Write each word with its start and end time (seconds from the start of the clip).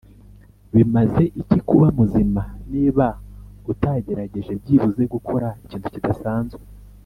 "bimaze 0.73 1.23
iki 1.41 1.59
kuba 1.67 1.87
muzima 1.97 2.41
niba 2.71 3.05
utagerageje 3.71 4.51
byibuze 4.61 5.03
gukora 5.13 5.47
ikintu 5.65 5.87
kidasanzwe? 5.95 6.61